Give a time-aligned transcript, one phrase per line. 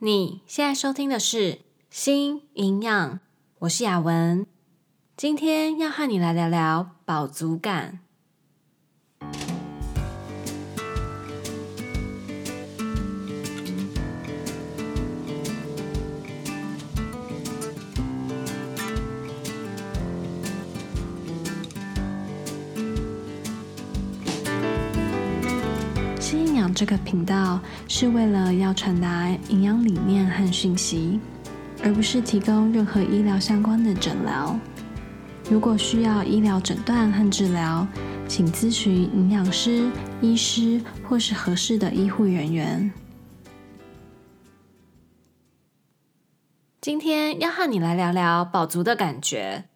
[0.00, 1.52] 你现在收听的是
[1.88, 3.12] 《新营养》，
[3.60, 4.44] 我是雅文，
[5.16, 8.03] 今天要和你来聊聊饱足感。
[26.74, 31.20] 这个频道是为了要传达营养理念和讯息，
[31.84, 34.58] 而不是提供任何医疗相关的诊疗。
[35.48, 37.86] 如果需要医疗诊断和治疗，
[38.26, 39.88] 请咨询营养师、
[40.20, 42.92] 医师或是合适的医护人员。
[46.80, 49.66] 今天要和你来聊聊饱足的感觉，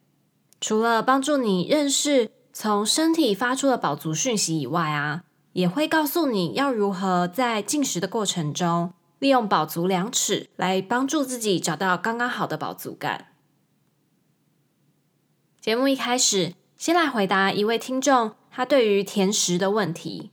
[0.61, 5.23] 除了帮助你认识从身体发出的饱足讯息以外啊。
[5.59, 13.33] 也会告诉你要如何在进食的过程中，利用饱足量尺来帮助自己找到刚刚好的饱足感。
[15.61, 20.31] 节目一开始，先来回答一位听众他对于甜食的问题。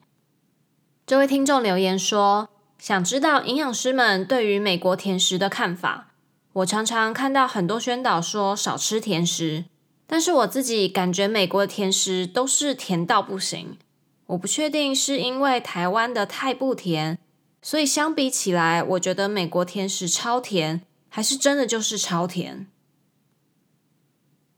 [1.07, 6.11] 这位听众留言说，想知道营养师们对于美国甜食的看法。
[6.53, 9.65] 我常常看到很多宣导说少吃甜食，
[10.05, 13.79] 但是我自己感觉美国的甜食都是甜到不行。
[14.27, 17.19] 我不确定是因为台湾的太不甜，
[17.61, 22.67] 所以相比起来，我觉得美国甜食超甜，还是真的就是超甜。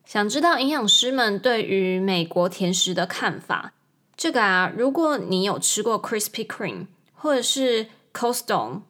[0.06, 3.74] 想知道营养师们对于美国甜食的看法？
[4.16, 8.82] 这个啊，如果你有吃过 Krispy Kreme 或者是 Cold Stone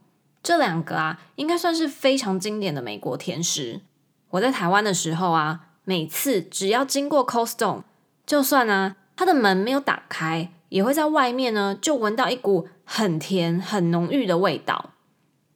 [0.43, 3.81] 这两个啊，应该算是非常经典的美国甜食。
[4.29, 7.81] 我在台湾的时候啊，每次只要经过 Cold Stone，
[8.25, 10.51] 就算啊，它的门没有打开。
[10.69, 14.91] 也会在外面呢，就闻到一股很甜、很浓郁的味道。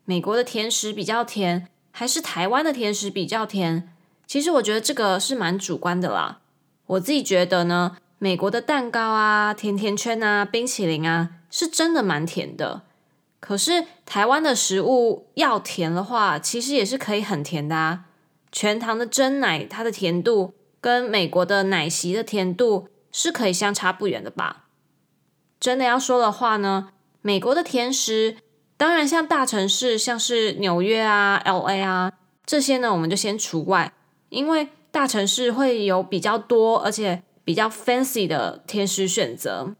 [0.05, 3.93] 美国的甜食比较甜，还是台湾的甜食比较甜？
[4.25, 6.39] 其实我觉得这个是蛮主观的啦。
[6.87, 12.83] 我自己觉得呢，美国的蛋糕啊、甜甜圈啊、冰淇淋啊，是真的蛮甜的。
[13.39, 18.05] 可是台湾的食物要甜的话，其实也是可以很甜的啊。
[18.51, 24.60] 全糖的真奶，它的甜度跟美国的奶昔的甜度是可以相差不远的吧？
[25.61, 26.89] 真的要说的话呢，
[27.21, 28.37] 美国的甜食，
[28.77, 32.11] 当然像大城市，像是纽约啊、LA 啊
[32.47, 33.93] 这些呢，我们就先除外，
[34.29, 39.75] 因为大城市会有比较多而且比较 fancy 的甜食选择。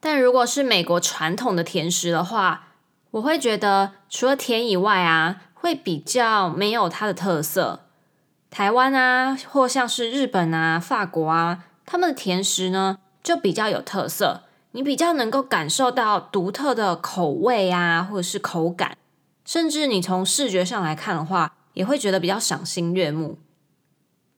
[0.00, 2.70] 但如果是美国传统的甜食的话，
[3.12, 7.86] 我会觉得除了甜以外啊，会比较没有它的特色。
[8.50, 14.42] 台湾啊，或像是日本啊、法国啊，他们的甜食呢就比较有特色。
[14.76, 18.98] 你比较能够感受到独特的口味啊，或者是口感，
[19.44, 23.38] 甚至你从视觉上来看的话，也会觉得比较赏心悦目。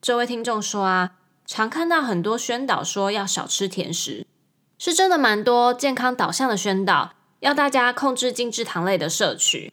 [0.02, 1.12] 这位听众说啊，
[1.46, 4.26] 常看到很多宣导说要少吃甜食，
[4.78, 9.72] 是真的蛮多健康导向的宣导，要大家控制精制糖类的摄取。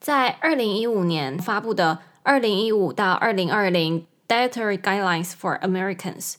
[0.00, 6.34] 在二零一五年发布的二零一五到二零二零 Dietary Guidelines for Americans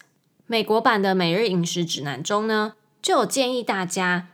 [0.45, 4.27] 美国版的每日饮食指南中呢，就有建议大家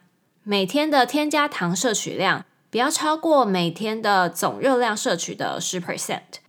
[0.44, 6.40] 每天的添加糖摄取量不要超过每天的总热量摄取的十 percent。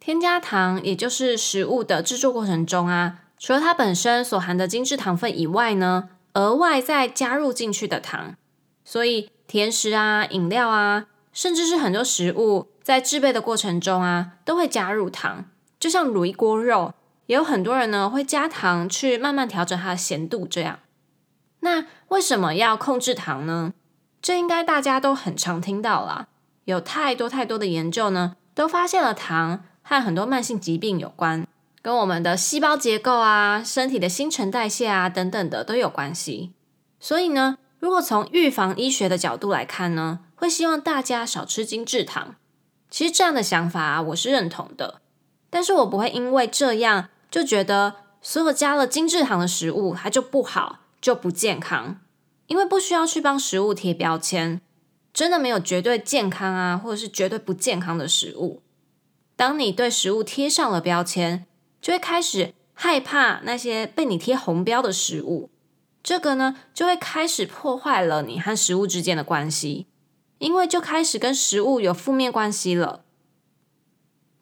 [0.00, 8.34] 添加糖也就是食物的制作过程中啊，除了它本身所含的精制糖分以外呢，额外再加入进去的糖。
[8.84, 15.44] 所以甜食啊、饮料啊，甚至是很多食物在制备的过程中啊，都会加入糖。
[15.78, 16.94] 就像卤一锅肉，
[17.26, 20.78] 也有很多人呢会加糖去慢慢调整它的咸度，这样。
[21.60, 23.72] 那为什么要控制糖呢？
[24.20, 26.26] 这应该大家都很常听到啦。
[26.64, 31.46] 有太多太多的研究呢，都发现了糖和很多慢性疾病有关，
[31.80, 36.52] 跟我们的细胞结构啊、身体的新陈代谢啊等等的都有关系。
[37.00, 42.34] 所以呢，如果从预防医学的角度来看呢，会希望大家少吃精制糖。
[42.90, 45.00] 其实这样的想法，我是认同的，
[45.48, 50.77] 但是我不会因为这样就觉得所有加了精制糖的食物它就不好。
[51.00, 52.00] 就不健康，
[52.46, 54.60] 因为不需要去帮食物贴标签，
[55.12, 58.62] 真的没有绝对健康啊，或者是绝对不健康的食物。
[59.36, 61.46] 当你对食物贴上了标签，
[61.80, 65.50] 就会开始害怕那些被你贴红标的食物，
[66.02, 69.86] 这个呢，就会开始破坏了你和食物之间的关系，
[70.38, 73.04] 因为就开始跟食物有负面关系了。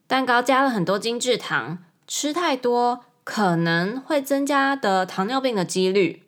[0.07, 6.23] 蛋糕加了很多精制糖，吃太多可能会增加得糖尿病的几率。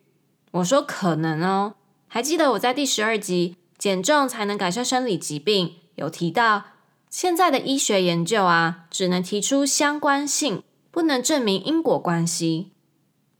[0.51, 1.75] 我说可能哦，
[2.07, 6.63] 还记得我在第十二集减重才能改善生理疾病，有提到，
[7.09, 12.71] 现在的医学研究啊，只能提出相关性，不能证明因果关系。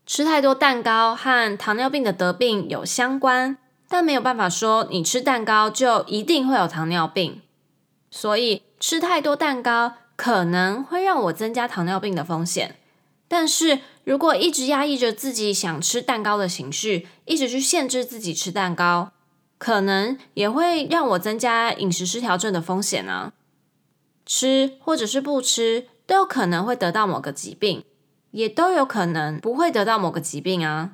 [0.06, 3.58] 吃太多蛋糕和糖尿病的得病有相关，
[3.88, 7.42] 但没有办法说你吃蛋糕就一定会有糖尿病。
[8.12, 12.78] 所以吃太多蛋糕可能会让我增加糖尿病的风险。
[13.28, 19.12] 但是如果一直压抑着自己想吃蛋糕的情绪，一直去限制自己吃蛋糕，
[19.60, 23.34] 可能也会让我增加饮食失调症的风险呢。
[24.26, 27.84] 吃或者是不吃，都有可能会得到某个疾病，
[28.32, 30.94] 也都有可能不会得到某个疾病啊。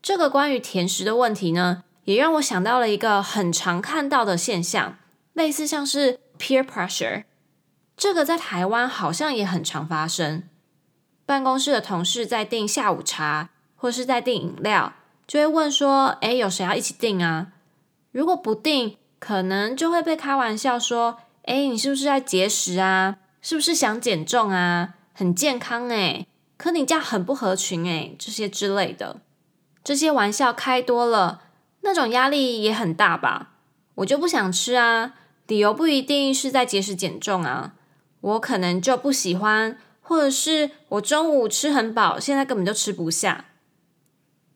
[0.00, 4.96] 这个关于甜食的问题呢，也让我想到了一个很常看到的现象，
[5.34, 7.24] 类似像是 peer pressure，
[7.94, 10.44] 这个在台湾好像也很常发生。
[11.26, 14.92] 办公室的同事在订下午茶，或是在订饮料，
[15.26, 17.48] 就会问说：“诶，有谁要一起订啊？”
[18.12, 23.16] 如果不订，可能就会被开玩笑说：“诶，你是不是在节食啊？
[23.40, 24.94] 是不是想减重啊？
[25.14, 26.26] 很健康诶，
[26.56, 29.20] 可你这样很不合群诶，这些之类的，
[29.82, 31.42] 这些玩笑开多了，
[31.80, 33.52] 那种压力也很大吧？
[33.96, 35.14] 我就不想吃啊，
[35.46, 37.72] 理由不一定是在节食减重啊，
[38.20, 39.78] 我可能就不喜欢。
[40.06, 43.46] 或者是我中午吃很饱，现在根本就吃不下。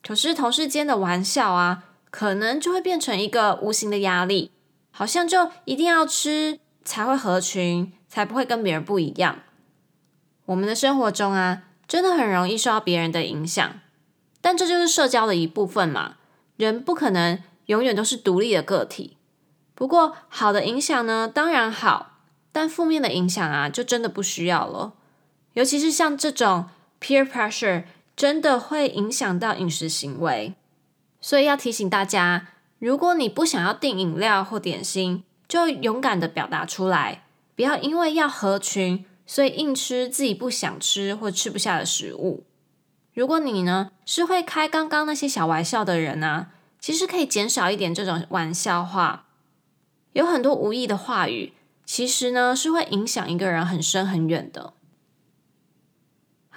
[0.07, 4.53] 可是同事间的玩笑啊，可能就会变成一个无形的压力，
[4.91, 9.41] 好像就一定要吃才会合群，才不会跟别人不一样。
[10.45, 13.81] 我们的生活中啊，真的很容易受到别人的影响，
[14.41, 16.17] 但这就是社交的一部分嘛。
[16.57, 19.17] 人不可能永远都是独立的个体。
[19.75, 22.19] 不过好的影响呢，当然好，
[22.53, 24.95] 但负面的影响啊，就真的不需要了。
[25.59, 26.67] 尤其是像这种
[27.01, 27.83] peer pressure，
[28.15, 30.55] 真的会影响到饮食行为，
[31.21, 37.25] 所以要提醒大家，如果你不想要订饮料或点心，就勇敢的表达出来，
[37.57, 42.45] 不要因为要合群，所以硬吃自己不想吃或吃不下的食物。
[43.13, 49.27] 如果你呢是会开刚刚那些小玩笑的人啊，其实可以减少一点这种玩笑话。
[50.13, 51.53] 有很多无意的话语，
[51.85, 54.75] 其实呢是会影响一个人很深很远的。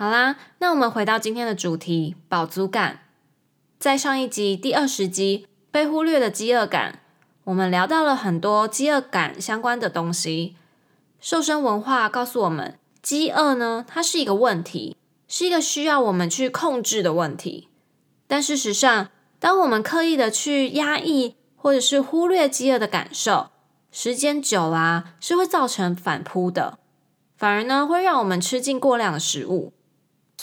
[0.02, 3.02] 好啦，那我们回到今天的主题——饱足感。
[3.78, 7.02] 在上一集第二十集“被忽略的饥饿感”，
[7.46, 10.56] 我们聊到了很多饥饿感相关的东西。
[11.20, 17.68] 瘦身文化告诉我们，饥饿呢，它是一个问题，是一个需要我们去控制的问题。
[18.26, 19.10] 但事实上，
[19.40, 23.52] 当我们刻意的去压抑或者是忽略饥饿的感受，
[23.92, 26.80] 时间久啦，是会造成反扑的，
[27.38, 29.72] 反而呢，会让我们吃进过量的食物。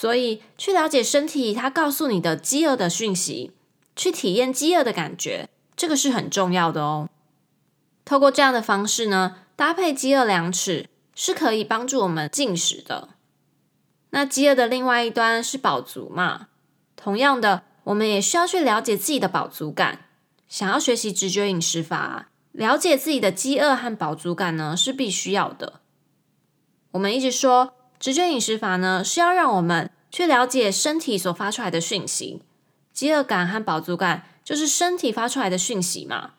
[0.00, 3.50] 所以，去了解身体它告诉你的饥饿的讯息，
[3.97, 7.09] 去体验饥饿的感觉，这个是很重要的哦。
[8.05, 13.09] 透过这样的方式呢，搭配饥饿量尺是可以帮助我们进食的。
[14.11, 16.47] 那饥饿的另外一端是饱足嘛？
[16.95, 20.05] 同样的，我们也需要去了解自己的饱足感。
[20.47, 25.81] 想要学习直觉饮食法，了解自己的饥饿和饱足感呢，是必须要的。
[26.93, 27.75] 我们一直说。
[27.99, 32.43] 直觉饮食法呢，是要让我们去了解身体所发出来的讯息，
[32.93, 36.33] 饥饿感和饱足感就是身体发出来的讯息嘛。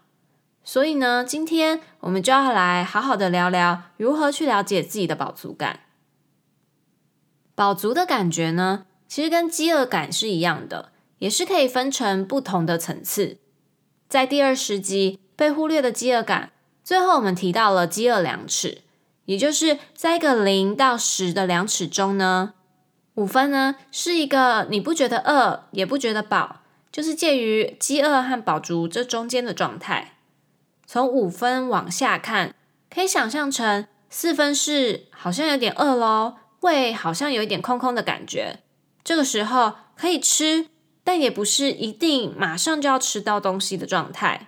[0.64, 5.82] 所以呢，今天我们就要来好好的聊聊如何去了解自己的饱足感。
[7.56, 13.38] 饱足的感觉呢，其实跟饥饿感是一样的，也是可以分成不同的层次。
[14.08, 16.52] 在第二十集被忽略的饥饿感，
[16.84, 18.84] 最后我们提到了饥饿量尺。
[19.30, 22.56] 也就是在一个零到十的量尺中呢，
[23.14, 30.16] 五分呢是一个你不觉得饿也不觉得饱，就是介于饥饿和饱足这中间的状态。
[30.88, 32.56] 从五分往下看，
[32.90, 38.62] 可以想象成四分是好像有点饿咯，胃好像有一点空空的感觉。
[39.04, 40.70] 这个时候可以吃，
[41.04, 44.48] 但也不是一定马上就要吃到东西的状态。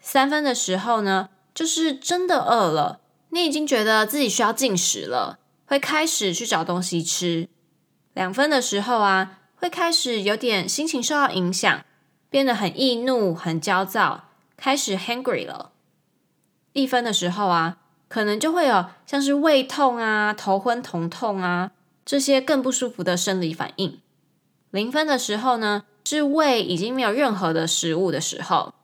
[0.00, 3.00] 三分的时候呢，就是真的饿了。
[3.30, 7.48] 你已经觉得自己需要进食了，会开始去找东西吃。
[8.14, 11.84] 两分的时候啊，会开始有点心情受到影响，
[12.30, 14.24] 变得很易怒、很焦躁，
[14.56, 15.72] 开始 hangry 了。
[16.72, 21.72] 一分的时候啊，可能就会有像是胃痛啊、头昏、头痛啊
[22.04, 24.00] 这些更不舒服的生理反应。
[24.70, 28.74] 零分的时候呢，是胃已经没有任何的食物的时候。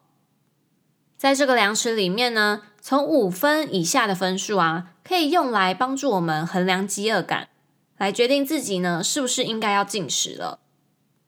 [1.17, 7.49] 在这个量尺里面呢，从五分以下的分数啊，可以用来帮助我们衡量饥饿感，
[7.97, 10.59] 来决定自己呢是不是应该要进食了。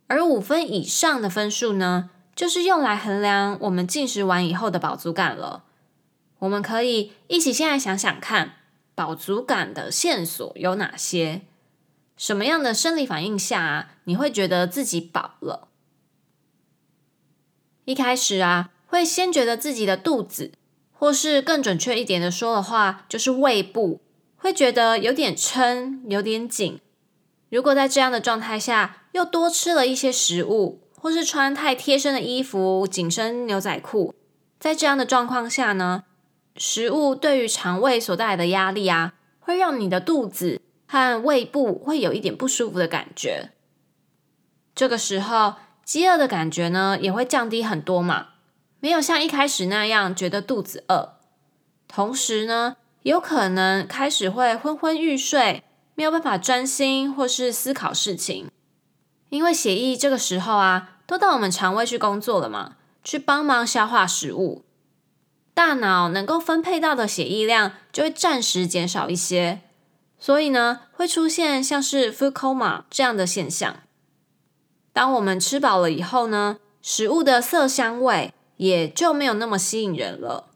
[0.06, 5.64] 而五分以上的分数呢，就是用来衡量我们进食完以后的饱足感了。
[6.40, 8.56] 我们可以一起先来想想看，
[8.94, 11.40] 饱足感的线索有哪些？
[12.18, 15.68] 什么样的生理反应下啊，你会觉得自己饱了？
[17.86, 20.52] 一开始啊，会先觉得自己的肚子，
[20.98, 24.00] 或是更准确一点的说的话，就是胃部，
[24.36, 26.80] 会觉得有点撑，有点紧。
[27.50, 34.14] 如果在这样的状态下，又多吃了一些食物，或是穿太贴身的衣服、紧身牛仔裤，
[34.58, 36.04] 在这样的状况下呢，
[36.56, 43.50] 食物对于肠胃所带来的压力啊，会让你的肚子和胃部会有一点不舒服的感觉。
[44.74, 48.28] 这个时候，饥饿的感觉呢，也会降低很多嘛，
[48.86, 51.14] 没有像一开始那样觉得肚子饿。
[51.88, 55.64] 同时呢，有可能开始会昏昏欲睡。
[55.96, 58.48] 没有办法专心或是思考事情，
[59.30, 64.62] 因为血液这个时候啊，都到我们肠胃去工作了嘛，去帮忙消化食物，
[65.52, 69.62] 大脑能够分配到的血液量就会暂时减少一些，
[70.20, 73.78] 所以呢，会出现像是 food coma 这样的现象。
[74.92, 80.50] 当我们吃饱了以后呢，食物的色香味也就没有那么吸引人了。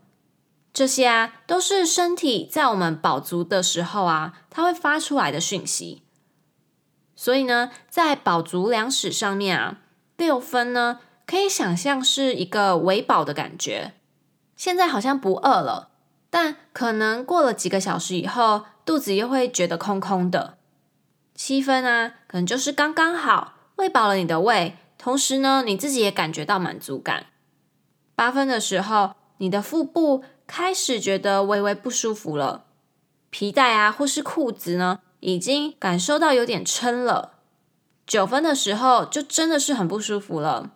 [0.73, 6.03] 这些啊，都是身体在我们饱足的时候啊，它会发出来的讯息。
[7.17, 9.81] 所以呢，在饱足量尺上面啊，
[10.17, 13.95] 六分呢，可以想象是一个喂饱的感觉。
[14.57, 15.91] 现在好像不饿了，
[16.31, 20.57] 但可能过了几个小时以后，肚子又会觉得空空的。
[21.35, 27.27] 七分啊，可能就是刚刚好，喂饱了你的胃，同时呢，你自己也感觉到满足感。
[28.21, 30.23] 八分的时候，你的腹部。
[30.47, 32.65] 开始觉得微微不舒服了，
[33.31, 37.39] 皮带啊或是裤子呢，已经感受到有点撑了。
[38.05, 40.73] 九分的时候就真的是很不舒服了，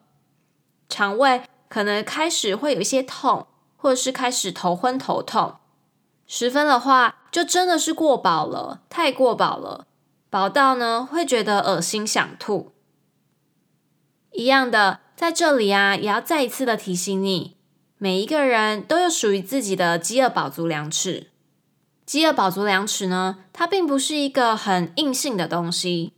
[0.89, 5.57] 肠胃可能开始会有一些痛，或者是开始头昏头痛。
[6.29, 9.89] 十分的话就真的是过饱了，太过饱了，
[10.31, 12.71] 饱到呢会觉得恶心想吐。
[14.31, 17.57] 一样的，在这里啊也要再一次的提醒你。
[17.99, 21.29] 每一个人都有属于自己的饥饿饱足量尺。
[22.05, 26.13] 饥饿饱足量尺呢，它并不是一个很硬性的东西。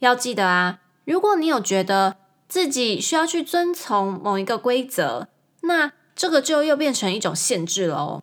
[0.00, 5.28] 要记得啊，如果你有觉得自己需要去遵从某一个规则，
[5.62, 8.22] 那这个就又变成一种限制了哦，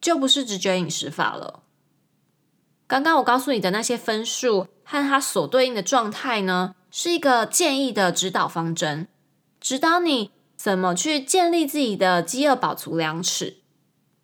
[0.00, 1.62] 就不是直觉饮食法了。
[2.86, 9.08] 刚刚我告诉你的那些分数和它所对应的状态呢，是一个建议的指导方针，
[9.66, 10.30] 指导你。
[10.56, 13.56] 怎么去建立自己的饥饿饱足量尺？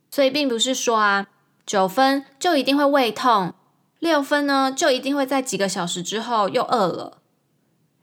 [0.08, 1.26] 所以并不是说啊，
[1.66, 3.52] 九分就一定会胃痛，
[3.98, 7.18] 六分呢就一定会在几个小时之后又饿了。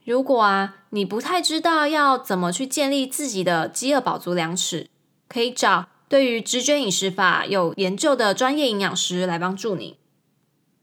[0.04, 4.90] 如果啊你不太知道要怎么去建立自己的饥饿饱足量尺，
[5.26, 9.96] 可以找对于直觉饮食法有研究的专业营养师来帮助你。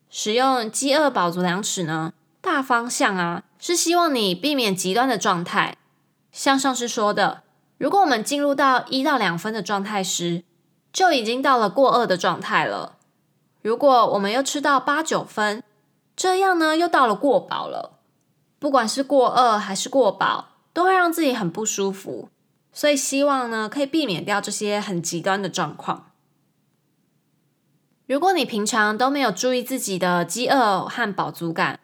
[0.09, 5.77] 使用饥饿饱足量尺呢，大方向啊是希望你避免极端的状态，
[6.37, 7.41] 像上次说的。
[7.79, 10.43] 如果我们进入到一到两分的状态时，
[10.93, 12.97] 就已经到了过饿的状态了。
[13.63, 15.63] 如果我们又吃到八九分，
[16.15, 17.97] 这样呢又到了过饱了。
[18.59, 22.29] 不管是过饿还是过饱，都会让自己很不舒服。
[22.71, 26.11] 所以希望呢可以避免掉这些很极端的状况。
[28.05, 31.79] 如果你平常都没有注意自己的饥饿和饱足感，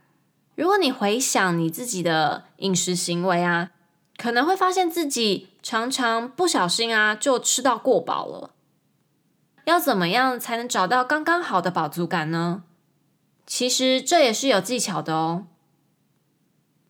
[0.53, 3.71] 如果你回想你自己的饮食行为啊，
[4.17, 5.49] 可能会发现自己。
[5.63, 8.51] 常常不小心啊，就吃到过饱了。
[9.63, 12.63] 要怎么样才能找到刚刚好的饱足感呢？
[13.47, 15.47] 其实这也是有技巧的哦。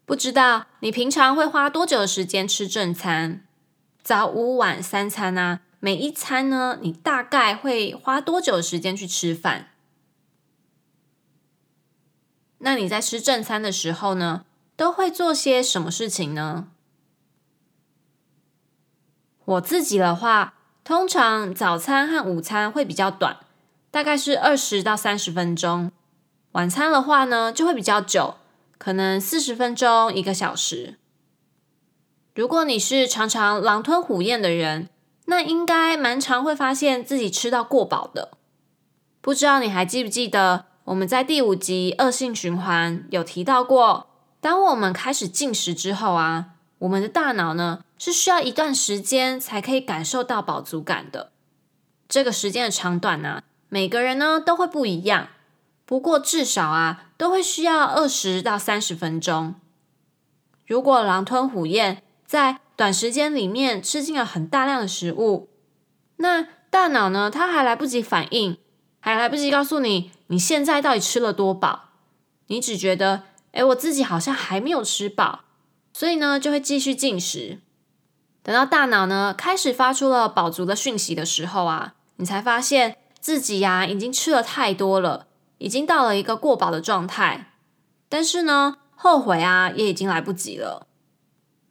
[0.05, 3.45] 不知道你平常会花多久的时间吃正餐？
[4.01, 9.69] 早午晚三餐啊，每一餐呢，你大概会花多久的时间去吃饭？
[12.57, 16.69] 那你在吃正餐的时候呢，都会做些什么事情呢？
[19.45, 23.37] 我自己的话，通常早餐和午餐会比较短，
[23.91, 25.91] 大概是二十到三十分钟。
[26.53, 28.35] 晚餐的话呢，就会比较久，
[28.77, 30.97] 可能四十分钟、一个小时。
[32.35, 34.89] 如果你是常常狼吞虎咽的人，
[35.25, 38.31] 那应该蛮常会发现自己吃到过饱的。
[39.21, 44.07] 不知道你还记不记得我们在第五集恶性循环有提到过，
[44.41, 46.47] 当我们开始进食之后啊，
[46.79, 51.31] 我们的大脑呢，是需要一段时间才可以感受到饱足感的。
[52.09, 55.29] 这个时间的长短呢、每个人呢都会不一样。
[55.85, 59.55] 不过至少啊，都会需要二十到三十分钟。
[60.67, 65.47] 如果狼吞虎咽，在短时间里面吃进了很大量的食物，
[66.17, 68.57] 那大脑呢，它还来不及反应，
[68.99, 71.91] 还来不及告诉你你现在到底吃了多饱，
[72.47, 75.45] 你只觉得，哎，我自己好像还没有吃饱，
[75.93, 77.61] 所以呢，就会继续进食。
[78.43, 85.27] 等到大脑呢开始发出了饱足的讯息的时候啊，你才发现自己呀已经吃了太多了，
[85.59, 87.53] 已经到了一个过饱的状态。
[88.09, 90.87] 但是呢，后悔啊也已经来不及了。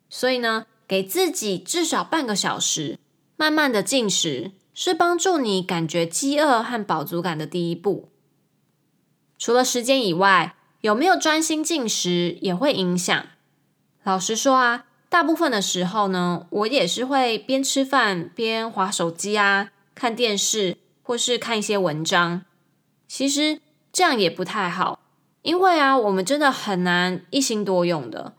[0.09, 2.99] 所以呢，给自己至少半个小时，
[3.37, 8.09] 慢慢的进食，是帮助你感觉饥饿和饱足感的第一步。
[9.39, 13.27] 除了时间以外，有没有专心进食也会影响。
[14.03, 14.87] 老实说啊。
[15.13, 22.41] 大部分的时候呢，我也是会边吃饭边滑手机啊，看电视或是看一些文章。
[23.07, 23.61] 其实
[23.93, 25.01] 这样也不太好，
[25.43, 28.33] 因为啊，我们真的很难一心多用的。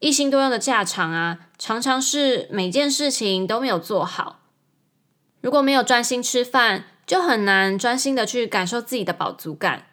[0.00, 4.40] 一心多用的下场啊，常常是每件事情都没有做好。
[5.40, 9.86] 如果没有专心吃饭，就很难专心的去感受自己的饱足感。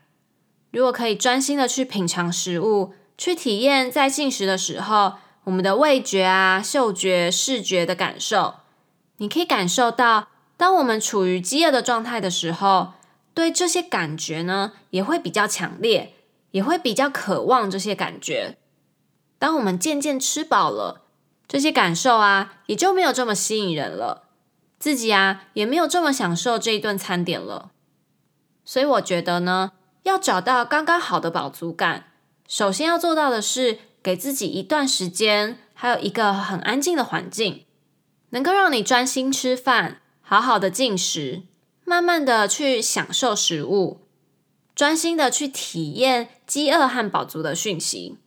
[0.71, 5.17] 如果可以专心的去品尝食物，去体验在进食的时候。
[5.45, 8.55] 我们的味觉啊、嗅觉、视觉的感受，
[9.17, 12.93] 你可以感受到，当我们处于饥饿的状态的时候，
[13.33, 16.15] 对这些感觉呢，也会比较强烈，
[16.51, 18.57] 也会比较渴望这些感觉。
[19.37, 21.01] 当我们渐渐吃饱了，
[21.47, 24.23] 这些感受啊，也就没有这么吸引人了，
[24.79, 27.69] 自己啊，也没有这么享受这一顿餐点了。
[28.63, 32.05] 所以我觉得呢，要找到刚刚好的饱足感，
[32.47, 37.65] 首先要做到的是，给自己一段时间，还有一个很安静的环境，
[38.29, 41.41] 能够让你专心吃饭，好好的进食，
[41.83, 44.01] 慢慢的去享受食物，
[44.75, 48.19] 专心的去体验饥饿和饱足的讯息。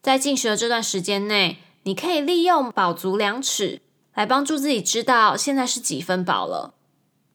[0.00, 3.82] 在进食的这段时间内，你可以利用饱足量尺
[4.14, 6.72] 来帮助自己知道现在是几分饱了。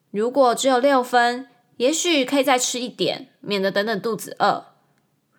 [0.10, 1.48] 如果只有六分，
[1.78, 4.69] 也许可以再吃一点，免得等等肚子饿。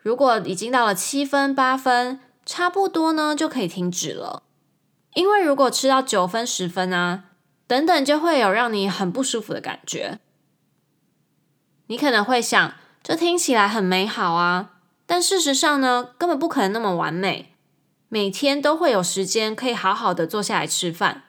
[0.03, 4.43] 如果已经到了七分、八分，差不多呢，就可以停止了。
[5.15, 7.25] 因为如果吃到九分、十分啊，
[7.67, 10.19] 等等，就会有让你很不舒服的感觉。
[11.89, 14.71] 你可能会想，这听起来很美好啊，
[15.05, 17.55] 但事实上呢，根本不可能那么完美。
[18.09, 21.25] 每天都会有时间可以好好的坐下来吃饭。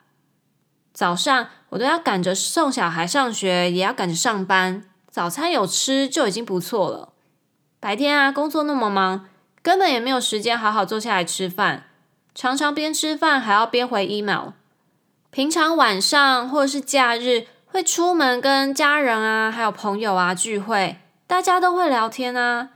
[0.92, 7.11] 早上我都要赶着送小孩上学，也要赶着上班，早餐有吃就已经不错了。
[7.82, 9.28] 白天啊，工作那么忙，
[9.60, 11.88] 根本也没有时间好好坐下来吃饭，
[12.32, 14.50] 常常边吃饭还要边回 email。
[15.32, 22.68] 平常晚上或是假日会出门跟家人啊，还有朋友啊聚会，大家都会聊天啊，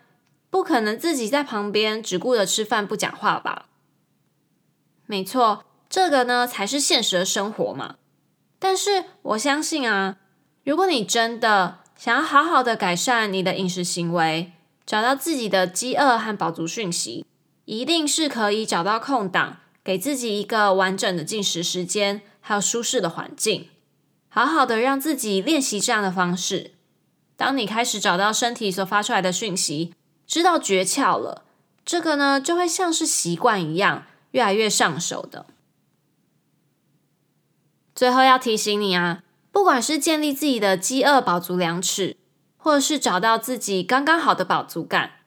[0.50, 3.66] 不可能自己在旁边只顾着吃饭不讲话吧？
[5.06, 7.94] 没错，这个呢才是现实的生活嘛。
[8.58, 10.16] 但是我相信啊，
[10.64, 14.50] 如果你真的想要好好的改善你的饮食行为，
[14.86, 17.26] 找到自己的饥饿和饱足讯息，
[17.64, 23.68] 一定是可以找到空档，给自己一个完整的进食时间，还有舒适的环境，
[24.28, 26.74] 好好的让自己练习这样的方式。
[27.36, 29.92] 当你开始找到身体所发出来的讯息，
[30.24, 31.42] 知道诀窍了，
[31.84, 35.46] 这个呢就会像是习惯一样，越来越上手的。
[37.94, 42.16] 最后要提醒你啊，不管是建立自己的饥饿饱足量尺，
[42.66, 45.20] 或者是找到自己刚刚好的饱足感，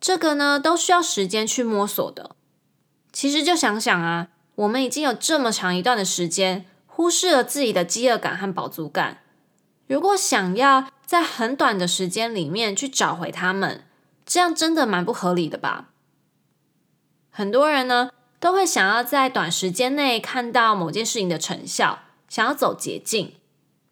[0.00, 2.34] 这个呢都需要时间去摸索的。
[3.12, 9.18] 其实就想想啊，我们已经有这么长一段的时间忽视了自己的饥饿感和饱足感。
[9.86, 13.84] 如果想要在很短的时间里面去找回他们，
[14.24, 15.90] 这样真的蛮不合理的吧？
[17.28, 18.08] 很多人呢
[18.40, 21.98] 都会想要在短时间内看到某件事情的成效，
[22.30, 23.34] 想要走捷径，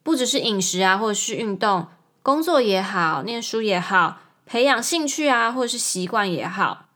[0.02, 1.88] 不只是饮食啊，或者是运动。
[2.24, 6.86] 工作也好，念书也好，培养兴趣啊，或是习惯也好，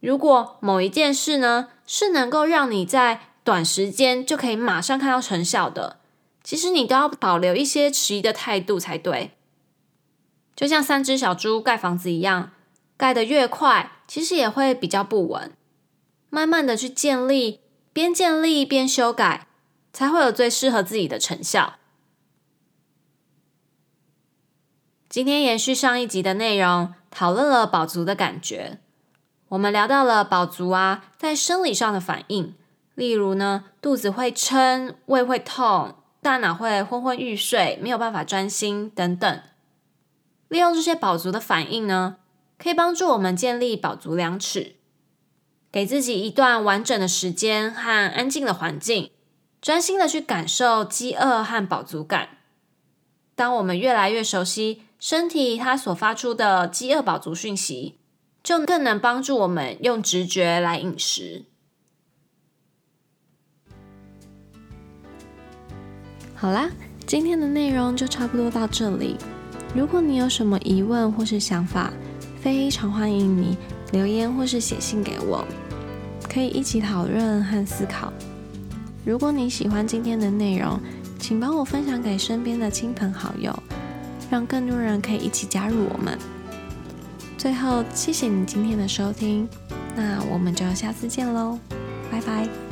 [0.00, 6.00] 如果某一件事呢，是能够让你在短时间就可以马上看到成效的，
[6.42, 9.30] 其实你都要保留一些迟疑的态度才对。
[10.56, 12.50] 就像三只小猪盖房子一样，
[12.96, 15.52] 盖得越快，其实也会比较不稳。
[16.28, 17.60] 慢慢的去建立，
[17.92, 19.46] 边建立边修改，
[19.92, 21.74] 才会有最适合自己的成效。
[25.16, 28.80] 今天延续上一集的内容，讨论了饱足的感觉。
[29.48, 32.54] 我们聊到了饱足啊，在生理上的反应，
[32.94, 39.40] 例如呢，肚子会撑、胃会痛、大脑会昏昏欲睡、没有办法专心等等。
[40.48, 42.16] 利用这些饱足的反应呢，
[42.58, 44.76] 可以帮助我们建立饱足量尺，
[45.72, 49.10] 给自己一段完整的时间和安静的环境，
[49.62, 52.28] 专心的去感受饥饿和饱足感。
[53.34, 57.98] 当我们越来越熟悉身体它所发出的饥饿饱足讯息，
[58.42, 61.44] 就更能帮助我们用直觉来饮食。
[66.34, 66.70] 好啦，
[67.06, 69.16] 今天的内容就差不多到这里。
[69.74, 71.92] 如果你有什么疑问或是想法，
[72.40, 73.56] 非常欢迎你
[73.92, 75.46] 留言或是写信给我，
[76.28, 78.12] 可以一起讨论和思考。
[79.04, 80.80] 如果你喜欢今天的内容，
[81.18, 83.54] 请帮我分享给身边的亲朋好友，
[84.30, 86.18] 让更多人可以一起加入我们。
[87.38, 89.48] 最后，谢谢你今天的收听，
[89.94, 91.58] 那我们就下次见喽，
[92.10, 92.65] 拜拜。